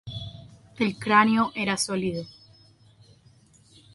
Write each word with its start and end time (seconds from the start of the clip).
El 0.79 0.97
cráneo 0.97 1.51
era 1.53 1.77
sólido. 1.77 2.25